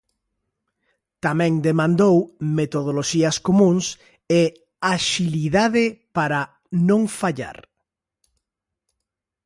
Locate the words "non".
6.87-7.01